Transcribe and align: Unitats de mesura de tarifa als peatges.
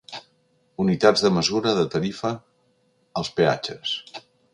Unitats 0.83 1.23
de 1.25 1.29
mesura 1.35 1.73
de 1.79 1.83
tarifa 1.97 2.31
als 3.21 3.31
peatges. 3.41 3.93